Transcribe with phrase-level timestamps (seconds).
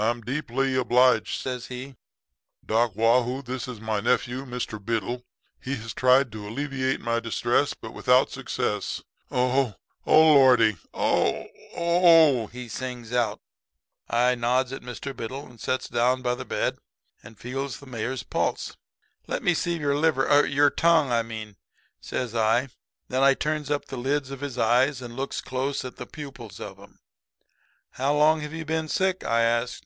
[0.00, 1.96] "'I'm deeply obliged,' says he.
[2.64, 4.78] 'Doc Waugh hoo, this is my nephew, Mr.
[4.82, 5.24] Biddle.
[5.60, 9.02] He has tried to alleviate my distress, but without success.
[9.28, 9.74] Oh,
[10.06, 10.76] Lordy!
[10.94, 13.40] Ow ow ow!!' he sings out.
[14.08, 15.16] "I nods at Mr.
[15.16, 16.78] Biddle and sets down by the bed
[17.24, 18.76] and feels the mayor's pulse.
[19.26, 21.56] 'Let me see your liver your tongue, I mean,'
[22.00, 22.68] says I.
[23.08, 26.60] Then I turns up the lids of his eyes and looks close at the pupils
[26.60, 27.00] of 'em.
[27.94, 29.84] "'How long have you been sick?' I asked.